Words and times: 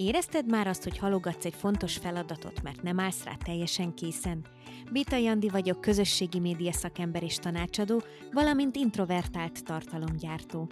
Érezted 0.00 0.46
már 0.46 0.66
azt, 0.66 0.82
hogy 0.82 0.98
halogatsz 0.98 1.44
egy 1.44 1.54
fontos 1.54 1.96
feladatot, 1.96 2.62
mert 2.62 2.82
nem 2.82 3.00
állsz 3.00 3.24
rá 3.24 3.34
teljesen 3.34 3.94
készen? 3.94 4.46
Bita 4.92 5.16
Jandi 5.16 5.48
vagyok, 5.48 5.80
közösségi 5.80 6.38
média 6.38 6.72
szakember 6.72 7.22
és 7.22 7.36
tanácsadó, 7.36 8.02
valamint 8.32 8.76
introvertált 8.76 9.64
tartalomgyártó. 9.64 10.70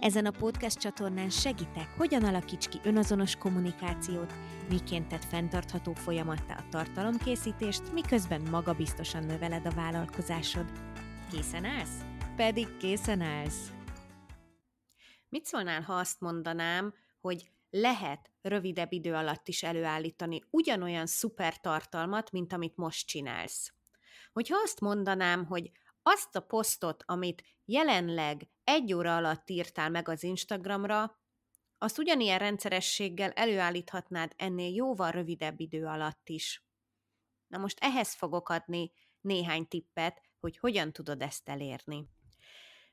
Ezen 0.00 0.26
a 0.26 0.30
podcast 0.30 0.78
csatornán 0.78 1.30
segítek, 1.30 1.94
hogyan 1.96 2.24
alakíts 2.24 2.68
ki 2.68 2.78
önazonos 2.82 3.36
kommunikációt, 3.36 4.32
miként 4.68 5.08
tett 5.08 5.24
fenntartható 5.24 5.92
folyamattá 5.92 6.54
a 6.54 6.68
tartalomkészítést, 6.70 7.92
miközben 7.92 8.40
magabiztosan 8.50 9.24
növeled 9.24 9.66
a 9.66 9.74
vállalkozásod. 9.74 10.72
Készen 11.30 11.64
állsz? 11.64 12.04
Pedig 12.36 12.76
készen 12.76 13.20
állsz! 13.20 13.72
Mit 15.28 15.44
szólnál, 15.44 15.82
ha 15.82 15.92
azt 15.92 16.20
mondanám, 16.20 16.94
hogy 17.20 17.50
lehet 17.70 18.30
rövidebb 18.48 18.92
idő 18.92 19.14
alatt 19.14 19.48
is 19.48 19.62
előállítani 19.62 20.42
ugyanolyan 20.50 21.06
szuper 21.06 21.60
tartalmat, 21.60 22.30
mint 22.30 22.52
amit 22.52 22.76
most 22.76 23.06
csinálsz. 23.06 23.72
Hogyha 24.32 24.56
azt 24.62 24.80
mondanám, 24.80 25.46
hogy 25.46 25.70
azt 26.02 26.36
a 26.36 26.40
posztot, 26.40 27.02
amit 27.06 27.42
jelenleg 27.64 28.48
egy 28.64 28.92
óra 28.94 29.16
alatt 29.16 29.50
írtál 29.50 29.90
meg 29.90 30.08
az 30.08 30.22
Instagramra, 30.22 31.18
azt 31.78 31.98
ugyanilyen 31.98 32.38
rendszerességgel 32.38 33.30
előállíthatnád 33.30 34.32
ennél 34.36 34.74
jóval 34.74 35.10
rövidebb 35.10 35.60
idő 35.60 35.86
alatt 35.86 36.28
is. 36.28 36.62
Na 37.46 37.58
most 37.58 37.78
ehhez 37.80 38.14
fogok 38.14 38.48
adni 38.48 38.92
néhány 39.20 39.68
tippet, 39.68 40.22
hogy 40.40 40.58
hogyan 40.58 40.92
tudod 40.92 41.22
ezt 41.22 41.48
elérni. 41.48 42.08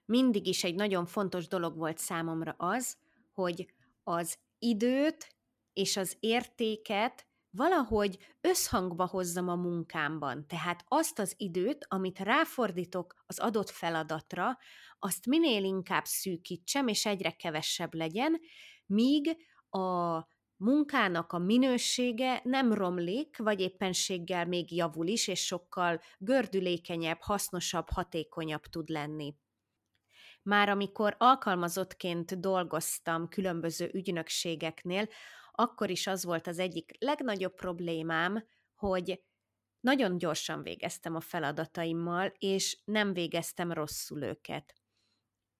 Mindig 0.05 0.47
is 0.47 0.63
egy 0.63 0.75
nagyon 0.75 1.05
fontos 1.05 1.47
dolog 1.47 1.77
volt 1.77 1.97
számomra 1.97 2.55
az, 2.58 2.97
hogy 3.31 3.73
az 4.03 4.38
időt 4.59 5.34
és 5.75 5.97
az 5.97 6.17
értéket 6.20 7.25
valahogy 7.49 8.17
összhangba 8.41 9.05
hozzam 9.05 9.50
a 9.50 9.55
munkámban. 9.55 10.47
Tehát 10.47 10.83
azt 10.88 11.19
az 11.19 11.33
időt, 11.38 11.86
amit 11.89 12.19
ráfordítok 12.19 13.16
az 13.25 13.39
adott 13.39 13.69
feladatra, 13.69 14.58
azt 15.00 15.25
minél 15.25 15.63
inkább 15.63 16.05
szűkítsem, 16.05 16.88
és 16.88 17.05
egyre 17.05 17.31
kevesebb 17.31 17.94
legyen, 17.94 18.39
míg 18.85 19.38
a 19.69 20.19
munkának 20.58 21.31
a 21.31 21.38
minősége 21.38 22.41
nem 22.44 22.73
romlik, 22.73 23.38
vagy 23.38 23.59
éppenséggel 23.59 24.45
még 24.45 24.75
javul 24.75 25.07
is, 25.07 25.28
és 25.28 25.45
sokkal 25.45 26.02
gördülékenyebb, 26.17 27.22
hasznosabb, 27.22 27.89
hatékonyabb 27.89 28.63
tud 28.63 28.89
lenni. 28.89 29.35
Már 30.41 30.69
amikor 30.69 31.16
alkalmazottként 31.17 32.39
dolgoztam 32.39 33.28
különböző 33.28 33.89
ügynökségeknél, 33.94 35.07
akkor 35.56 35.89
is 35.89 36.08
az 36.08 36.23
volt 36.23 36.48
az 36.48 36.59
egyik 36.59 36.92
legnagyobb 37.00 37.56
problémám, 37.56 38.45
hogy 38.75 39.23
nagyon 39.80 40.17
gyorsan 40.17 40.64
végeztem 40.64 41.16
a 41.16 41.20
feladataimmal, 41.20 42.34
és 42.38 42.78
nem 42.86 43.14
végeztem 43.14 43.72
rosszul 43.72 44.22
őket. 44.22 44.73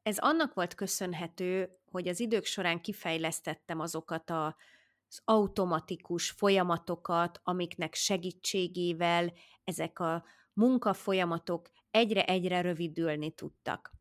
Ez 0.02 0.18
annak 0.18 0.54
volt 0.54 0.76
köszönhető, 0.76 1.80
hogy 1.92 2.08
az 2.08 2.20
idők 2.20 2.46
során 2.46 2.82
kifejlesztettem 2.82 3.80
azokat 3.80 4.30
a 4.30 4.56
az 5.08 5.22
automatikus 5.26 6.30
folyamatokat, 6.30 7.40
amiknek 7.44 7.94
segítségével 7.94 9.34
ezek 9.64 10.00
a 10.00 10.26
munkafolyamatok 10.54 11.70
egyre-egyre 11.92 12.62
rövidülni 12.62 13.32
tudtak. 13.32 13.92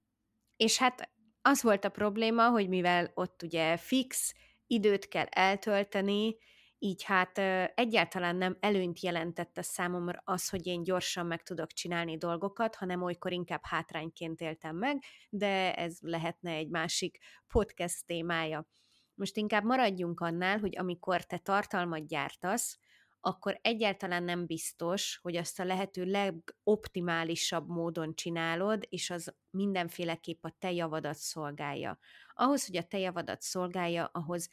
És 0.56 0.78
hát 0.78 1.10
az 1.42 1.62
volt 1.62 1.84
a 1.84 1.88
probléma, 1.88 2.48
hogy 2.48 2.68
mivel 2.68 3.10
ott 3.14 3.42
ugye 3.42 3.76
fix 3.76 4.34
időt 4.74 5.08
kell 5.08 5.26
eltölteni, 5.26 6.36
így 6.78 7.02
hát 7.02 7.38
egyáltalán 7.74 8.36
nem 8.36 8.56
előnyt 8.60 9.00
jelentette 9.00 9.62
számomra 9.62 10.22
az, 10.24 10.48
hogy 10.48 10.66
én 10.66 10.82
gyorsan 10.82 11.26
meg 11.26 11.42
tudok 11.42 11.72
csinálni 11.72 12.16
dolgokat, 12.16 12.74
hanem 12.74 13.02
olykor 13.02 13.32
inkább 13.32 13.60
hátrányként 13.62 14.40
éltem 14.40 14.76
meg, 14.76 15.02
de 15.30 15.74
ez 15.74 15.98
lehetne 16.00 16.52
egy 16.52 16.68
másik 16.68 17.18
podcast 17.48 18.06
témája. 18.06 18.66
Most 19.14 19.36
inkább 19.36 19.64
maradjunk 19.64 20.20
annál, 20.20 20.58
hogy 20.58 20.78
amikor 20.78 21.24
te 21.24 21.38
tartalmat 21.38 22.06
gyártasz, 22.06 22.78
akkor 23.26 23.58
egyáltalán 23.62 24.22
nem 24.22 24.46
biztos, 24.46 25.18
hogy 25.22 25.36
azt 25.36 25.60
a 25.60 25.64
lehető 25.64 26.04
legoptimálisabb 26.04 27.68
módon 27.68 28.14
csinálod, 28.14 28.86
és 28.88 29.10
az 29.10 29.34
mindenféleképp 29.50 30.44
a 30.44 30.56
te 30.58 30.72
javadat 30.72 31.16
szolgálja. 31.16 31.98
Ahhoz, 32.34 32.66
hogy 32.66 32.76
a 32.76 32.82
te 32.82 32.98
javadat 32.98 33.42
szolgálja, 33.42 34.04
ahhoz 34.04 34.48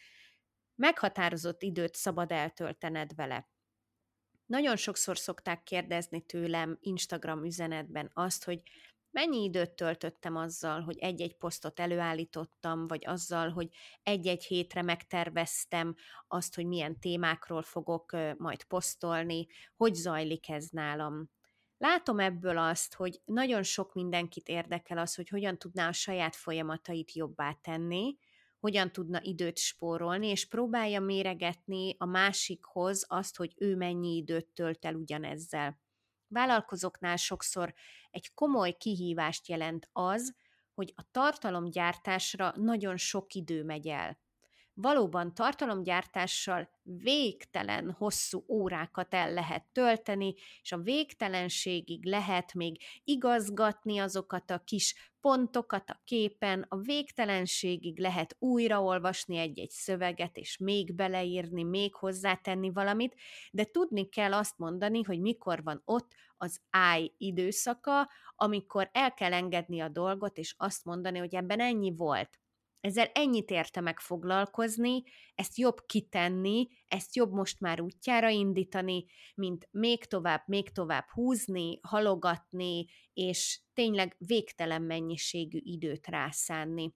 meghatározott 0.76 1.62
időt 1.62 1.96
szabad 1.96 2.32
eltöltened 2.32 3.16
vele. 3.16 3.50
Nagyon 4.46 4.76
sokszor 4.76 5.18
szokták 5.18 5.64
kérdezni 5.64 6.22
tőlem 6.22 6.78
Instagram 6.82 7.44
üzenetben 7.44 8.10
azt, 8.14 8.44
hogy 8.44 8.62
mennyi 9.12 9.44
időt 9.44 9.72
töltöttem 9.72 10.36
azzal, 10.36 10.82
hogy 10.82 10.98
egy-egy 10.98 11.38
posztot 11.38 11.80
előállítottam, 11.80 12.88
vagy 12.88 13.06
azzal, 13.06 13.50
hogy 13.50 13.70
egy-egy 14.04 14.44
hétre 14.44 14.82
megterveztem 14.82 15.96
azt, 16.28 16.56
hogy 16.56 16.66
milyen 16.66 17.00
témákról 17.00 17.62
fogok 17.62 18.12
majd 18.38 18.64
posztolni, 18.64 19.48
hogy 19.76 19.94
zajlik 19.94 20.50
ez 20.50 20.68
nálam. 20.70 21.30
Látom 21.78 22.20
ebből 22.20 22.58
azt, 22.58 22.94
hogy 22.94 23.22
nagyon 23.26 23.64
sok 23.64 23.94
mindenkit 23.94 24.48
érdekel 24.48 24.98
az, 24.98 25.16
hogy 25.16 25.30
hogyan 25.30 25.58
tudná 25.58 25.88
a 25.88 25.94
saját 25.94 26.36
folyamatait 26.36 27.14
jobbá 27.14 27.54
tenni, 27.54 28.18
hogyan 28.60 28.92
tudna 28.92 29.20
időt 29.22 29.58
spórolni, 29.58 30.28
és 30.28 30.48
próbálja 30.48 31.00
méregetni 31.00 31.96
a 31.98 32.06
másikhoz 32.06 33.06
azt, 33.08 33.38
hogy 33.38 33.54
ő 33.58 33.76
mennyi 33.76 34.16
időt 34.16 34.48
tölt 34.48 34.86
el 34.86 34.96
ugyanezzel. 34.96 35.80
Vállalkozóknál 36.32 37.16
sokszor 37.16 37.74
egy 38.10 38.34
komoly 38.34 38.72
kihívást 38.72 39.48
jelent 39.48 39.90
az, 39.92 40.36
hogy 40.74 40.94
a 40.96 41.06
tartalomgyártásra 41.12 42.54
nagyon 42.56 42.98
sok 42.98 43.34
idő 43.34 43.64
megy 43.64 43.88
el 43.88 44.20
valóban 44.82 45.34
tartalomgyártással 45.34 46.70
végtelen 46.84 47.92
hosszú 47.92 48.44
órákat 48.48 49.14
el 49.14 49.34
lehet 49.34 49.66
tölteni, 49.72 50.34
és 50.62 50.72
a 50.72 50.78
végtelenségig 50.78 52.06
lehet 52.06 52.54
még 52.54 52.82
igazgatni 53.04 54.00
azokat 54.00 54.52
a 54.52 54.60
kis 54.60 55.12
pontokat 55.20 55.90
a 55.90 56.02
képen, 56.04 56.66
a 56.70 56.78
végtelenségig 56.78 58.00
lehet 58.00 58.36
újraolvasni 58.40 59.38
egy-egy 59.38 59.70
szöveget, 59.70 60.38
és 60.38 60.58
még 60.58 60.96
beleírni, 60.96 61.64
még 61.64 61.96
hozzátenni 61.96 62.72
valamit, 62.72 63.16
de 63.52 63.66
tudni 63.66 64.10
kell 64.10 64.34
azt 64.34 64.58
mondani, 64.58 65.02
hogy 65.04 65.20
mikor 65.20 65.64
van 65.64 65.82
ott 65.86 66.12
az 66.38 66.62
áj 66.70 67.12
időszaka, 67.18 68.10
amikor 68.36 68.90
el 68.94 69.14
kell 69.14 69.34
engedni 69.34 69.80
a 69.80 69.90
dolgot, 69.90 70.38
és 70.38 70.56
azt 70.58 70.86
mondani, 70.86 71.20
hogy 71.20 71.36
ebben 71.36 71.60
ennyi 71.60 71.96
volt 71.96 72.40
ezzel 72.82 73.10
ennyit 73.14 73.50
érte 73.50 73.82
meg 73.82 74.00
foglalkozni, 74.00 75.04
ezt 75.36 75.58
jobb 75.58 75.86
kitenni, 75.86 76.68
ezt 76.88 77.16
jobb 77.16 77.32
most 77.32 77.60
már 77.60 77.82
útjára 77.82 78.30
indítani, 78.30 79.06
mint 79.36 79.68
még 79.72 80.06
tovább, 80.06 80.44
még 80.46 80.70
tovább 80.70 81.10
húzni, 81.10 81.80
halogatni, 81.82 82.86
és 83.14 83.62
tényleg 83.74 84.16
végtelen 84.18 84.82
mennyiségű 84.82 85.60
időt 85.62 86.08
rászánni. 86.08 86.94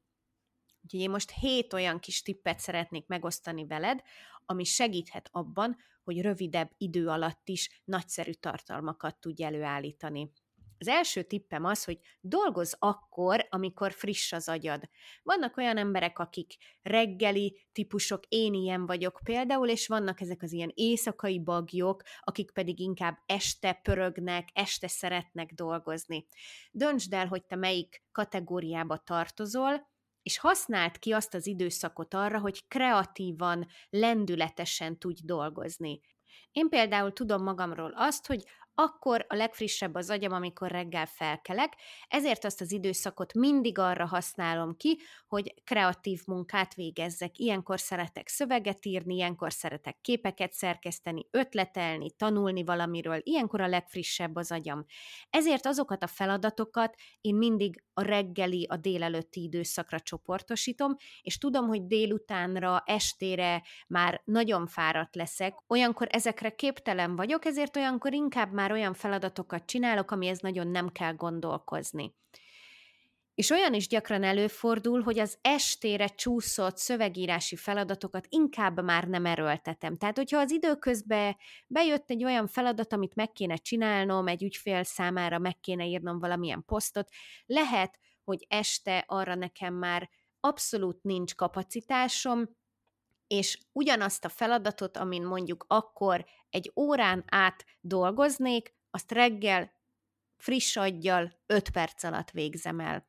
Úgyhogy 0.82 1.00
én 1.00 1.10
most 1.10 1.32
hét 1.32 1.74
olyan 1.74 2.00
kis 2.00 2.22
tippet 2.22 2.60
szeretnék 2.60 3.08
megosztani 3.08 3.66
veled, 3.66 4.02
ami 4.46 4.64
segíthet 4.64 5.30
abban, 5.32 5.78
hogy 6.04 6.22
rövidebb 6.22 6.72
idő 6.78 7.08
alatt 7.08 7.48
is 7.48 7.82
nagyszerű 7.84 8.32
tartalmakat 8.32 9.20
tudj 9.20 9.44
előállítani. 9.44 10.32
Az 10.80 10.88
első 10.88 11.24
tippem 11.24 11.66
az, 11.66 11.84
hogy 11.84 12.00
dolgozz 12.22 12.74
akkor, 12.80 13.48
amikor 13.50 13.92
friss 13.92 14.32
az 14.32 14.50
agyad. 14.50 14.90
Vannak 15.24 15.58
olyan 15.58 15.78
emberek, 15.78 16.20
akik 16.20 16.54
reggeli 16.82 17.66
típusok, 17.72 18.24
én 18.28 18.54
ilyen 18.54 18.86
vagyok 18.86 19.20
például, 19.24 19.70
és 19.70 19.88
vannak 19.88 20.22
ezek 20.22 20.42
az 20.42 20.52
ilyen 20.52 20.72
éjszakai 20.74 21.40
bagyok, 21.40 22.04
akik 22.22 22.52
pedig 22.52 22.80
inkább 22.80 23.18
este 23.26 23.74
pörögnek, 23.74 24.50
este 24.54 24.88
szeretnek 24.88 25.54
dolgozni. 25.54 26.26
Döntsd 26.72 27.14
el, 27.14 27.28
hogy 27.28 27.46
te 27.46 27.56
melyik 27.56 28.04
kategóriába 28.12 28.98
tartozol, 28.98 29.94
és 30.24 30.38
használd 30.38 31.00
ki 31.00 31.12
azt 31.12 31.34
az 31.34 31.48
időszakot 31.48 32.14
arra, 32.14 32.40
hogy 32.40 32.68
kreatívan, 32.68 33.68
lendületesen 33.90 34.98
tudj 34.98 35.22
dolgozni. 35.24 36.02
Én 36.52 36.70
például 36.70 37.14
tudom 37.14 37.44
magamról 37.44 37.94
azt, 37.96 38.28
hogy 38.28 38.44
akkor 38.76 39.26
a 39.30 39.36
legfrissebb 39.36 39.96
az 39.96 40.10
agyam, 40.10 40.32
amikor 40.32 40.72
reggel 40.72 41.06
felkelek, 41.06 41.74
ezért 42.08 42.46
azt 42.46 42.62
az 42.62 42.72
időszakot 42.72 43.34
mindig 43.34 43.78
arra 43.78 44.06
használom 44.06 44.78
ki, 44.78 45.00
hogy 45.28 45.54
kreatív 45.64 46.22
munkát 46.26 46.74
végezzek. 46.74 47.38
Ilyenkor 47.38 47.80
szeretek 47.80 48.28
szöveget 48.28 48.86
írni, 48.86 49.16
ilyenkor 49.16 49.54
szeretek 49.54 49.98
képeket 50.02 50.54
szerkeszteni, 50.54 51.28
ötletelni, 51.32 52.12
tanulni 52.12 52.64
valamiről, 52.64 53.20
ilyenkor 53.24 53.62
a 53.62 53.68
legfrissebb 53.68 54.36
az 54.36 54.52
agyam. 54.52 54.86
Ezért 55.30 55.66
azokat 55.66 56.04
a 56.04 56.08
feladatokat 56.08 56.96
én 57.22 57.36
mindig 57.36 57.84
a 57.98 58.02
reggeli, 58.02 58.66
a 58.70 58.78
délelőtti 58.78 59.44
időszakra 59.44 60.00
csoportosítom, 60.00 60.96
és 61.22 61.38
tudom, 61.38 61.68
hogy 61.68 61.86
délutánra, 61.86 62.84
estére 62.86 63.64
már 63.88 64.22
nagyon 64.26 64.68
fáradt 64.68 65.16
leszek, 65.16 65.54
olyankor 65.68 66.08
ezekre 66.12 66.50
képtelen 66.50 67.16
vagyok, 67.16 67.46
ezért 67.46 67.76
olyankor 67.76 68.14
inkább 68.14 68.54
már 68.54 68.72
olyan 68.72 68.94
feladatokat 68.94 69.66
csinálok, 69.66 70.12
amihez 70.12 70.40
nagyon 70.40 70.68
nem 70.68 70.90
kell 70.90 71.14
gondolkozni. 71.14 72.14
És 73.36 73.50
olyan 73.50 73.74
is 73.74 73.88
gyakran 73.88 74.24
előfordul, 74.24 75.02
hogy 75.02 75.20
az 75.20 75.38
estére 75.42 76.08
csúszott 76.08 76.78
szövegírási 76.78 77.56
feladatokat 77.56 78.26
inkább 78.30 78.84
már 78.84 79.08
nem 79.08 79.26
erőltetem. 79.26 79.98
Tehát, 79.98 80.18
hogyha 80.18 80.40
az 80.40 80.52
időközben 80.52 81.38
bejött 81.68 82.10
egy 82.10 82.24
olyan 82.24 82.48
feladat, 82.48 82.94
amit 82.94 83.16
meg 83.16 83.32
kéne 83.32 83.56
csinálnom, 83.56 84.28
egy 84.28 84.44
ügyfél 84.44 84.84
számára 84.84 85.38
meg 85.38 85.60
kéne 85.60 85.86
írnom 85.86 86.20
valamilyen 86.20 86.64
posztot, 86.66 87.10
lehet, 87.46 88.00
hogy 88.24 88.46
este 88.50 89.04
arra 89.08 89.36
nekem 89.36 89.74
már 89.74 90.10
abszolút 90.40 91.04
nincs 91.04 91.36
kapacitásom, 91.36 92.50
és 93.28 93.60
ugyanazt 93.72 94.26
a 94.26 94.30
feladatot, 94.30 94.98
amin 94.98 95.24
mondjuk 95.24 95.66
akkor 95.68 96.26
egy 96.50 96.72
órán 96.76 97.24
át 97.28 97.66
dolgoznék, 97.80 98.74
azt 98.90 99.12
reggel 99.12 99.72
friss 100.38 100.76
aggyal 100.76 101.40
5 101.46 101.70
perc 101.70 102.04
alatt 102.04 102.32
végzem 102.32 102.80
el. 102.80 103.08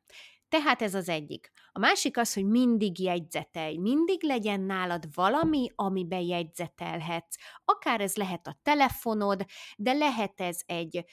Tehát 0.49 0.81
ez 0.81 0.93
az 0.93 1.09
egyik. 1.09 1.51
A 1.71 1.79
másik 1.79 2.17
az, 2.17 2.33
hogy 2.33 2.45
mindig 2.45 2.99
jegyzetelj, 2.99 3.77
mindig 3.77 4.23
legyen 4.23 4.61
nálad 4.61 5.03
valami, 5.13 5.71
amiben 5.75 6.21
jegyzetelhetsz. 6.21 7.35
Akár 7.65 8.01
ez 8.01 8.15
lehet 8.15 8.47
a 8.47 8.59
telefonod, 8.63 9.45
de 9.77 9.93
lehet 9.93 10.41
ez 10.41 10.59
egy 10.65 11.05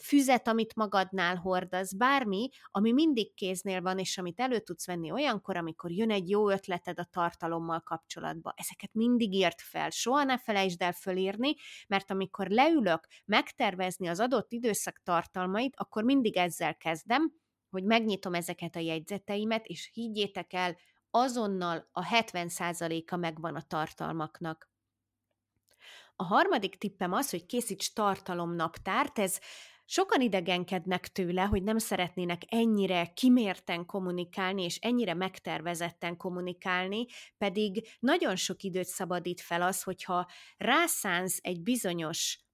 füzet, 0.00 0.48
amit 0.48 0.74
magadnál 0.74 1.36
hordasz, 1.36 1.92
bármi, 1.92 2.48
ami 2.70 2.92
mindig 2.92 3.34
kéznél 3.34 3.80
van, 3.80 3.98
és 3.98 4.18
amit 4.18 4.40
elő 4.40 4.58
tudsz 4.58 4.86
venni 4.86 5.10
olyankor, 5.10 5.56
amikor 5.56 5.90
jön 5.90 6.10
egy 6.10 6.30
jó 6.30 6.50
ötleted 6.50 6.98
a 6.98 7.04
tartalommal 7.04 7.80
kapcsolatba. 7.80 8.54
Ezeket 8.56 8.94
mindig 8.94 9.32
írd 9.32 9.60
fel, 9.60 9.90
soha 9.90 10.24
ne 10.24 10.38
felejtsd 10.38 10.82
el 10.82 10.92
fölírni, 10.92 11.54
mert 11.88 12.10
amikor 12.10 12.48
leülök 12.48 13.06
megtervezni 13.24 14.06
az 14.06 14.20
adott 14.20 14.52
időszak 14.52 15.00
tartalmait, 15.02 15.74
akkor 15.76 16.04
mindig 16.04 16.36
ezzel 16.36 16.76
kezdem, 16.76 17.32
hogy 17.70 17.84
megnyitom 17.84 18.34
ezeket 18.34 18.76
a 18.76 18.80
jegyzeteimet, 18.80 19.66
és 19.66 19.90
higgyétek 19.92 20.52
el, 20.52 20.76
azonnal 21.10 21.88
a 21.92 22.04
70%-a 22.04 23.16
megvan 23.16 23.54
a 23.54 23.62
tartalmaknak. 23.62 24.70
A 26.16 26.24
harmadik 26.24 26.76
tippem 26.76 27.12
az, 27.12 27.30
hogy 27.30 27.46
készíts 27.46 27.92
tartalomnaptárt, 27.92 29.18
ez 29.18 29.38
sokan 29.84 30.20
idegenkednek 30.20 31.08
tőle, 31.08 31.42
hogy 31.42 31.62
nem 31.62 31.78
szeretnének 31.78 32.42
ennyire 32.46 33.12
kimérten 33.14 33.86
kommunikálni, 33.86 34.62
és 34.62 34.76
ennyire 34.76 35.14
megtervezetten 35.14 36.16
kommunikálni, 36.16 37.06
pedig 37.38 37.88
nagyon 37.98 38.36
sok 38.36 38.62
időt 38.62 38.86
szabadít 38.86 39.40
fel 39.40 39.62
az, 39.62 39.82
hogyha 39.82 40.26
rászánsz 40.56 41.38
egy 41.42 41.62
bizonyos 41.62 42.45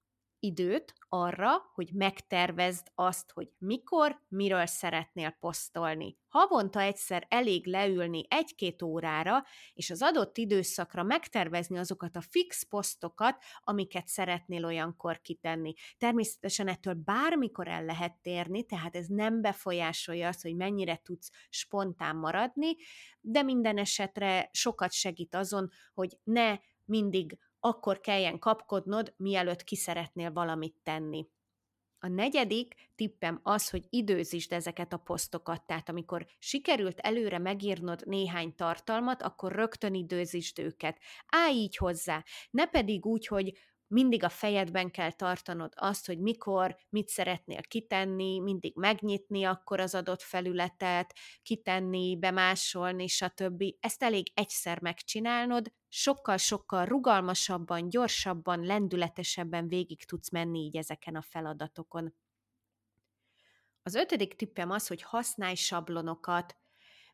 időt 0.43 0.93
arra, 1.09 1.49
hogy 1.73 1.89
megtervezd 1.93 2.87
azt, 2.95 3.31
hogy 3.31 3.51
mikor, 3.57 4.21
miről 4.27 4.65
szeretnél 4.65 5.29
posztolni. 5.29 6.17
Havonta 6.27 6.81
egyszer 6.81 7.25
elég 7.29 7.65
leülni 7.67 8.25
egy-két 8.29 8.81
órára, 8.81 9.43
és 9.73 9.89
az 9.89 10.01
adott 10.01 10.37
időszakra 10.37 11.03
megtervezni 11.03 11.77
azokat 11.77 12.15
a 12.15 12.21
fix 12.21 12.63
posztokat, 12.63 13.43
amiket 13.63 14.07
szeretnél 14.07 14.65
olyankor 14.65 15.21
kitenni. 15.21 15.73
Természetesen 15.97 16.67
ettől 16.67 16.93
bármikor 16.93 17.67
el 17.67 17.85
lehet 17.85 18.13
térni, 18.21 18.63
tehát 18.65 18.95
ez 18.95 19.07
nem 19.07 19.41
befolyásolja 19.41 20.27
azt, 20.27 20.41
hogy 20.41 20.55
mennyire 20.55 21.01
tudsz 21.03 21.31
spontán 21.49 22.15
maradni, 22.15 22.75
de 23.21 23.41
minden 23.41 23.77
esetre 23.77 24.49
sokat 24.51 24.91
segít 24.91 25.35
azon, 25.35 25.69
hogy 25.93 26.17
ne 26.23 26.57
mindig 26.85 27.37
akkor 27.65 27.99
kelljen 27.99 28.39
kapkodnod, 28.39 29.13
mielőtt 29.17 29.63
ki 29.63 29.75
szeretnél 29.75 30.31
valamit 30.31 30.75
tenni. 30.83 31.27
A 31.99 32.07
negyedik 32.07 32.91
tippem 32.95 33.39
az, 33.43 33.69
hogy 33.69 33.85
időzítsd 33.89 34.51
ezeket 34.53 34.93
a 34.93 34.97
posztokat, 34.97 35.65
tehát 35.65 35.89
amikor 35.89 36.25
sikerült 36.39 36.99
előre 36.99 37.37
megírnod 37.37 38.01
néhány 38.05 38.55
tartalmat, 38.55 39.21
akkor 39.21 39.51
rögtön 39.51 39.93
időzítsd 39.93 40.59
őket. 40.59 40.99
Állj 41.27 41.55
így 41.55 41.75
hozzá, 41.75 42.23
ne 42.51 42.65
pedig 42.65 43.05
úgy, 43.05 43.27
hogy 43.27 43.57
mindig 43.93 44.23
a 44.23 44.29
fejedben 44.29 44.91
kell 44.91 45.11
tartanod 45.11 45.73
azt, 45.75 46.05
hogy 46.05 46.19
mikor, 46.19 46.75
mit 46.89 47.07
szeretnél 47.07 47.61
kitenni, 47.61 48.39
mindig 48.39 48.75
megnyitni 48.75 49.43
akkor 49.43 49.79
az 49.79 49.95
adott 49.95 50.21
felületet, 50.21 51.15
kitenni, 51.41 52.17
bemásolni, 52.17 53.07
stb. 53.07 53.63
Ezt 53.79 54.03
elég 54.03 54.31
egyszer 54.33 54.81
megcsinálnod, 54.81 55.71
sokkal-sokkal 55.87 56.85
rugalmasabban, 56.85 57.89
gyorsabban, 57.89 58.65
lendületesebben 58.65 59.67
végig 59.67 60.05
tudsz 60.05 60.29
menni 60.29 60.59
így 60.59 60.77
ezeken 60.77 61.15
a 61.15 61.21
feladatokon. 61.21 62.13
Az 63.83 63.95
ötödik 63.95 64.35
tippem 64.35 64.69
az, 64.69 64.87
hogy 64.87 65.01
használj 65.01 65.55
sablonokat, 65.55 66.57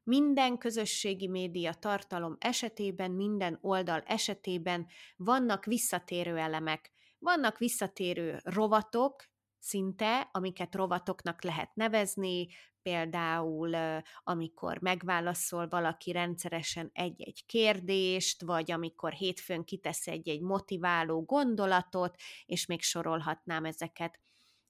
minden 0.10 0.58
közösségi 0.58 1.28
média 1.28 1.74
tartalom 1.74 2.36
esetében, 2.40 3.12
minden 3.12 3.58
oldal 3.62 4.04
esetében 4.06 4.88
vannak 5.16 5.66
visszatérő 5.66 6.38
elemek. 6.38 6.92
Vannak 7.20 7.58
visszatérő 7.58 8.40
rovatok, 8.44 9.24
szinte, 9.60 10.30
amiket 10.32 10.76
rovatoknak 10.76 11.44
lehet 11.44 11.76
nevezni, 11.76 12.48
például 12.82 13.76
amikor 14.24 14.82
megválaszol 14.82 15.68
valaki 15.68 16.12
rendszeresen 16.12 16.90
egy-egy 16.94 17.46
kérdést, 17.46 18.42
vagy 18.42 18.72
amikor 18.72 19.12
hétfőn 19.12 19.64
kitesz 19.64 20.08
egy-egy 20.08 20.42
motiváló 20.42 21.24
gondolatot, 21.24 22.16
és 22.46 22.66
még 22.66 22.82
sorolhatnám 22.82 23.66
ezeket 23.66 24.20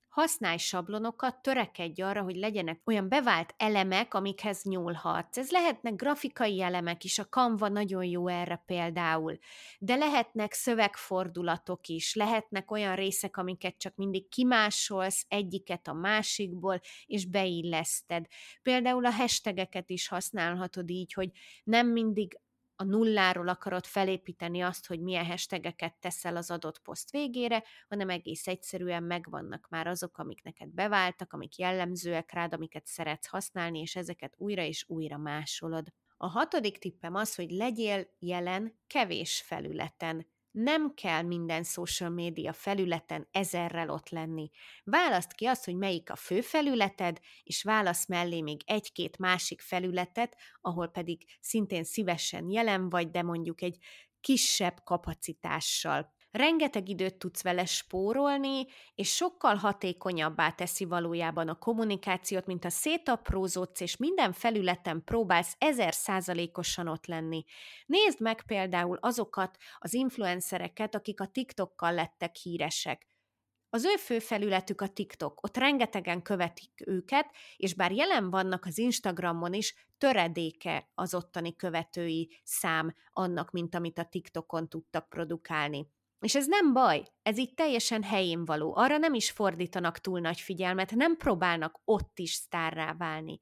használj 0.10 0.58
sablonokat, 0.58 1.42
törekedj 1.42 2.02
arra, 2.02 2.22
hogy 2.22 2.36
legyenek 2.36 2.82
olyan 2.86 3.10
bevált 3.10 3.54
elemek, 3.58 4.14
amikhez 4.14 4.64
nyúlhatsz. 4.64 5.38
Ez 5.38 5.52
lehetnek 5.52 5.96
grafikai 5.96 6.62
elemek 6.62 7.04
is, 7.04 7.20
a 7.20 7.26
Canva 7.26 7.68
nagyon 7.68 8.04
jó 8.04 8.28
erre 8.28 8.64
például, 8.66 9.38
de 9.80 9.96
lehetnek 9.96 10.54
szövegfordulatok 10.54 11.88
is, 11.88 12.16
lehetnek 12.16 12.72
olyan 12.72 12.96
részek, 12.96 13.38
amiket 13.38 13.78
csak 13.78 13.96
mindig 13.96 14.30
kimásolsz 14.30 15.26
egyiket 15.28 15.88
a 15.88 15.94
másikból, 15.94 16.82
és 17.06 17.26
beilleszted. 17.26 18.26
Például 18.62 19.06
a 19.06 19.12
hashtageket 19.12 19.90
is 19.90 20.08
használhatod 20.08 20.90
így, 20.90 21.14
hogy 21.14 21.32
nem 21.64 21.88
mindig 21.88 22.40
a 22.82 22.84
nulláról 22.84 23.48
akarod 23.48 23.86
felépíteni 23.86 24.62
azt, 24.62 24.88
hogy 24.88 25.02
milyen 25.02 25.26
hashtageket 25.26 25.96
teszel 26.00 26.36
az 26.36 26.52
adott 26.52 26.82
poszt 26.82 27.12
végére, 27.12 27.64
hanem 27.90 28.10
egész 28.10 28.48
egyszerűen 28.48 29.04
megvannak 29.04 29.68
már 29.70 29.88
azok, 29.88 30.18
amik 30.18 30.44
neked 30.44 30.70
beváltak, 30.70 31.34
amik 31.34 31.58
jellemzőek 31.58 32.32
rád, 32.32 32.54
amiket 32.54 32.86
szeretsz 32.86 33.28
használni, 33.28 33.80
és 33.80 33.96
ezeket 33.96 34.34
újra 34.38 34.62
és 34.62 34.86
újra 34.88 35.18
másolod. 35.18 35.88
A 36.18 36.28
hatodik 36.28 36.78
tippem 36.78 37.16
az, 37.16 37.36
hogy 37.36 37.52
legyél 37.52 38.08
jelen 38.20 38.80
kevés 38.88 39.42
felületen. 39.46 40.28
Nem 40.52 40.94
kell 40.94 41.22
minden 41.22 41.64
social 41.64 42.10
média 42.10 42.54
felületen 42.54 43.28
ezerrel 43.32 43.90
ott 43.90 44.10
lenni. 44.10 44.50
Választ 44.84 45.34
ki 45.34 45.46
azt, 45.46 45.66
hogy 45.66 45.76
melyik 45.76 46.10
a 46.10 46.16
fő 46.16 46.42
felületed, 46.42 47.20
és 47.44 47.64
válasz 47.64 48.08
mellé 48.08 48.42
még 48.42 48.62
egy-két 48.66 49.18
másik 49.18 49.62
felületet, 49.62 50.36
ahol 50.62 50.88
pedig 50.88 51.26
szintén 51.40 51.84
szívesen 51.84 52.50
jelen 52.50 52.90
vagy, 52.90 53.10
de 53.10 53.22
mondjuk 53.22 53.62
egy 53.62 53.78
kisebb 54.22 54.84
kapacitással. 54.84 56.18
Rengeteg 56.32 56.90
időt 56.90 57.16
tudsz 57.16 57.44
vele 57.44 57.66
spórolni, 57.66 58.68
és 58.96 59.16
sokkal 59.16 59.56
hatékonyabbá 59.56 60.52
teszi 60.52 60.86
valójában 60.86 61.48
a 61.48 61.58
kommunikációt, 61.58 62.46
mint 62.46 62.66
a 62.66 62.70
szétaprózódsz, 62.70 63.80
és 63.80 63.98
minden 63.98 64.32
felületen 64.32 65.04
próbálsz 65.04 65.56
ezer 65.58 65.94
százalékosan 65.94 66.88
ott 66.88 67.06
lenni. 67.06 67.46
Nézd 67.86 68.22
meg 68.22 68.42
például 68.46 68.98
azokat 69.02 69.58
az 69.78 69.94
influencereket, 69.94 70.96
akik 70.96 71.22
a 71.22 71.28
TikTokkal 71.28 71.94
lettek 71.94 72.36
híresek. 72.36 73.08
Az 73.70 73.86
ő 73.86 73.96
fő 73.96 74.20
felületük 74.20 74.82
a 74.82 74.88
TikTok, 74.88 75.44
ott 75.44 75.58
rengetegen 75.58 76.22
követik 76.22 76.72
őket, 76.86 77.26
és 77.58 77.74
bár 77.74 77.92
jelen 77.92 78.30
vannak 78.30 78.66
az 78.66 78.78
Instagramon 78.78 79.54
is, 79.54 79.88
töredéke 79.98 80.90
az 80.96 81.14
ottani 81.14 81.56
követői 81.56 82.40
szám 82.44 82.96
annak, 83.12 83.52
mint 83.52 83.76
amit 83.76 84.00
a 84.00 84.06
TikTokon 84.06 84.70
tudtak 84.70 85.10
produkálni. 85.10 85.88
És 86.20 86.36
ez 86.36 86.48
nem 86.48 86.74
baj, 86.74 87.04
ez 87.22 87.38
itt 87.38 87.56
teljesen 87.56 88.04
helyén 88.04 88.46
való. 88.46 88.76
Arra 88.76 88.98
nem 88.98 89.14
is 89.14 89.32
fordítanak 89.32 90.00
túl 90.00 90.20
nagy 90.20 90.40
figyelmet, 90.40 90.92
nem 90.92 91.18
próbálnak 91.18 91.82
ott 91.84 92.20
is 92.20 92.32
sztárrá 92.32 92.94
válni. 92.94 93.40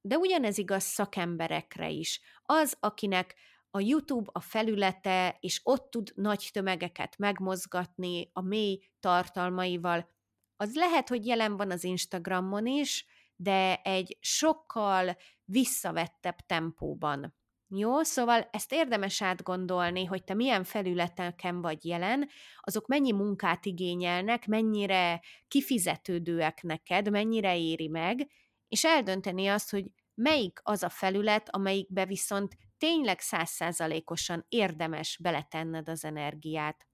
De 0.00 0.16
ugyanez 0.16 0.58
igaz 0.58 0.82
szakemberekre 0.82 1.88
is. 1.88 2.20
Az, 2.42 2.76
akinek 2.80 3.34
a 3.70 3.80
YouTube 3.80 4.30
a 4.32 4.40
felülete, 4.40 5.36
és 5.40 5.60
ott 5.62 5.90
tud 5.90 6.12
nagy 6.14 6.48
tömegeket 6.52 7.18
megmozgatni 7.18 8.30
a 8.32 8.40
mély 8.40 8.80
tartalmaival, 9.00 10.12
az 10.56 10.74
lehet, 10.74 11.08
hogy 11.08 11.26
jelen 11.26 11.56
van 11.56 11.70
az 11.70 11.84
Instagramon 11.84 12.66
is, 12.66 13.06
de 13.36 13.76
egy 13.82 14.16
sokkal 14.20 15.16
visszavettebb 15.44 16.36
tempóban. 16.46 17.34
Jó, 17.76 18.02
szóval 18.02 18.48
ezt 18.52 18.72
érdemes 18.72 19.22
átgondolni, 19.22 20.04
hogy 20.04 20.24
te 20.24 20.34
milyen 20.34 20.64
felületeken 20.64 21.60
vagy 21.60 21.84
jelen, 21.84 22.28
azok 22.60 22.86
mennyi 22.86 23.12
munkát 23.12 23.66
igényelnek, 23.66 24.46
mennyire 24.46 25.20
kifizetődőek 25.48 26.62
neked, 26.62 27.10
mennyire 27.10 27.58
éri 27.58 27.88
meg, 27.88 28.30
és 28.68 28.84
eldönteni 28.84 29.46
azt, 29.46 29.70
hogy 29.70 29.84
melyik 30.14 30.60
az 30.62 30.82
a 30.82 30.88
felület, 30.88 31.48
amelyikbe 31.54 32.06
viszont 32.06 32.56
tényleg 32.78 33.20
százszázalékosan 33.20 34.46
érdemes 34.48 35.18
beletenned 35.22 35.88
az 35.88 36.04
energiát. 36.04 36.86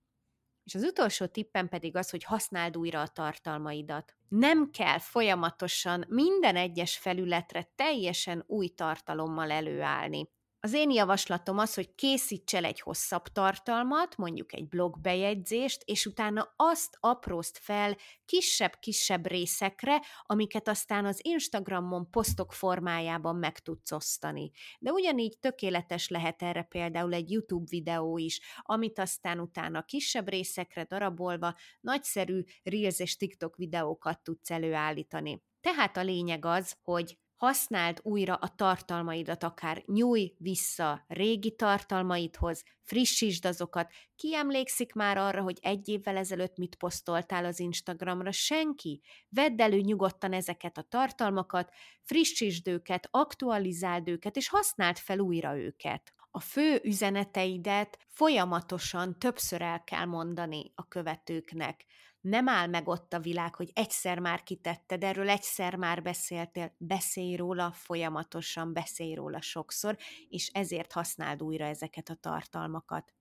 És 0.64 0.74
az 0.74 0.82
utolsó 0.82 1.26
tippem 1.26 1.68
pedig 1.68 1.96
az, 1.96 2.10
hogy 2.10 2.24
használd 2.24 2.76
újra 2.76 3.00
a 3.00 3.08
tartalmaidat. 3.08 4.14
Nem 4.28 4.70
kell 4.70 4.98
folyamatosan 4.98 6.04
minden 6.08 6.56
egyes 6.56 6.98
felületre 6.98 7.72
teljesen 7.74 8.44
új 8.46 8.68
tartalommal 8.68 9.50
előállni. 9.50 10.28
Az 10.62 10.72
én 10.72 10.90
javaslatom 10.90 11.58
az, 11.58 11.74
hogy 11.74 11.94
készíts 11.94 12.54
el 12.54 12.64
egy 12.64 12.80
hosszabb 12.80 13.22
tartalmat, 13.22 14.16
mondjuk 14.16 14.52
egy 14.52 14.68
blogbejegyzést, 14.68 15.82
és 15.84 16.06
utána 16.06 16.52
azt 16.56 16.96
aprózt 17.00 17.58
fel 17.58 17.96
kisebb-kisebb 18.24 19.26
részekre, 19.26 20.00
amiket 20.22 20.68
aztán 20.68 21.04
az 21.04 21.20
Instagramon 21.22 22.10
posztok 22.10 22.52
formájában 22.52 23.36
meg 23.36 23.58
tudsz 23.58 23.92
osztani. 23.92 24.50
De 24.78 24.92
ugyanígy 24.92 25.38
tökéletes 25.38 26.08
lehet 26.08 26.42
erre 26.42 26.62
például 26.62 27.12
egy 27.12 27.30
YouTube 27.30 27.66
videó 27.68 28.18
is, 28.18 28.40
amit 28.62 28.98
aztán 28.98 29.40
utána 29.40 29.82
kisebb 29.82 30.28
részekre 30.28 30.84
darabolva 30.84 31.54
nagyszerű 31.80 32.42
Reels 32.62 32.98
és 32.98 33.16
TikTok 33.16 33.56
videókat 33.56 34.22
tudsz 34.22 34.50
előállítani. 34.50 35.42
Tehát 35.60 35.96
a 35.96 36.02
lényeg 36.02 36.44
az, 36.44 36.76
hogy 36.82 37.18
használd 37.40 38.00
újra 38.02 38.34
a 38.34 38.48
tartalmaidat, 38.48 39.42
akár 39.42 39.82
nyúj 39.86 40.34
vissza 40.38 41.04
régi 41.08 41.54
tartalmaidhoz, 41.54 42.62
frissítsd 42.82 43.46
azokat. 43.46 43.92
Ki 44.16 44.34
emlékszik 44.34 44.92
már 44.92 45.16
arra, 45.16 45.42
hogy 45.42 45.58
egy 45.60 45.88
évvel 45.88 46.16
ezelőtt 46.16 46.56
mit 46.56 46.74
posztoltál 46.74 47.44
az 47.44 47.60
Instagramra? 47.60 48.32
Senki. 48.32 49.00
Vedd 49.28 49.60
elő 49.60 49.80
nyugodtan 49.80 50.32
ezeket 50.32 50.78
a 50.78 50.82
tartalmakat, 50.82 51.72
frissítsd 52.02 52.68
őket, 52.68 53.08
aktualizáld 53.10 54.08
őket, 54.08 54.36
és 54.36 54.48
használd 54.48 54.98
fel 54.98 55.18
újra 55.18 55.56
őket 55.56 56.12
a 56.30 56.40
fő 56.40 56.80
üzeneteidet 56.82 57.98
folyamatosan 58.08 59.18
többször 59.18 59.62
el 59.62 59.84
kell 59.84 60.04
mondani 60.04 60.72
a 60.74 60.88
követőknek 60.88 61.84
nem 62.20 62.48
áll 62.48 62.66
meg 62.66 62.88
ott 62.88 63.12
a 63.12 63.20
világ, 63.20 63.54
hogy 63.54 63.70
egyszer 63.74 64.18
már 64.18 64.42
kitetted, 64.42 65.04
erről 65.04 65.28
egyszer 65.28 65.76
már 65.76 66.02
beszéltél, 66.02 66.74
beszélj 66.78 67.36
róla 67.36 67.72
folyamatosan, 67.72 68.72
beszélj 68.72 69.14
róla 69.14 69.40
sokszor, 69.40 69.96
és 70.28 70.48
ezért 70.48 70.92
használd 70.92 71.42
újra 71.42 71.64
ezeket 71.64 72.08
a 72.08 72.14
tartalmakat. 72.14 73.14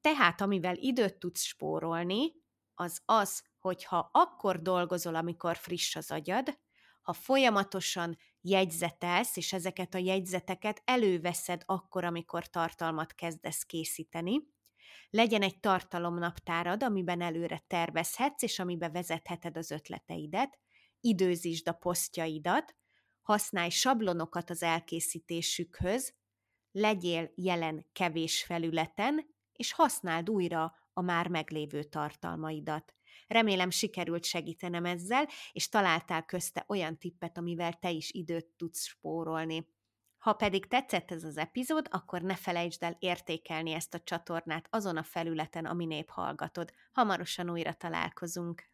Tehát, 0.00 0.40
amivel 0.40 0.76
időt 0.76 1.18
tudsz 1.18 1.42
spórolni, 1.42 2.32
az 2.74 3.02
az, 3.04 3.42
hogyha 3.58 4.10
akkor 4.12 4.62
dolgozol, 4.62 5.14
amikor 5.14 5.56
friss 5.56 5.96
az 5.96 6.10
agyad, 6.10 6.58
ha 7.02 7.12
folyamatosan 7.12 8.16
jegyzetelsz, 8.40 9.36
és 9.36 9.52
ezeket 9.52 9.94
a 9.94 9.98
jegyzeteket 9.98 10.82
előveszed 10.84 11.62
akkor, 11.66 12.04
amikor 12.04 12.46
tartalmat 12.46 13.14
kezdesz 13.14 13.62
készíteni, 13.62 14.51
legyen 15.10 15.42
egy 15.42 15.60
tartalomnaptárad, 15.60 16.82
amiben 16.82 17.20
előre 17.20 17.64
tervezhetsz, 17.66 18.42
és 18.42 18.58
amiben 18.58 18.92
vezetheted 18.92 19.56
az 19.56 19.70
ötleteidet, 19.70 20.58
időzítsd 21.00 21.68
a 21.68 21.72
posztjaidat, 21.72 22.76
használj 23.22 23.70
sablonokat 23.70 24.50
az 24.50 24.62
elkészítésükhöz, 24.62 26.14
legyél 26.72 27.32
jelen 27.34 27.86
kevés 27.92 28.44
felületen, 28.44 29.26
és 29.52 29.72
használd 29.72 30.30
újra 30.30 30.74
a 30.92 31.00
már 31.00 31.28
meglévő 31.28 31.82
tartalmaidat. 31.82 32.94
Remélem 33.26 33.70
sikerült 33.70 34.24
segítenem 34.24 34.84
ezzel, 34.84 35.28
és 35.52 35.68
találtál 35.68 36.24
közte 36.24 36.64
olyan 36.68 36.98
tippet, 36.98 37.38
amivel 37.38 37.72
te 37.72 37.90
is 37.90 38.10
időt 38.10 38.46
tudsz 38.56 38.86
spórolni. 38.86 39.66
Ha 40.22 40.32
pedig 40.32 40.66
tetszett 40.66 41.10
ez 41.10 41.24
az 41.24 41.36
epizód, 41.36 41.88
akkor 41.90 42.22
ne 42.22 42.34
felejtsd 42.34 42.82
el 42.82 42.96
értékelni 42.98 43.72
ezt 43.72 43.94
a 43.94 44.00
csatornát 44.00 44.66
azon 44.70 44.96
a 44.96 45.02
felületen, 45.02 45.66
nép 45.84 46.10
hallgatod. 46.10 46.72
Hamarosan 46.92 47.50
újra 47.50 47.72
találkozunk. 47.72 48.71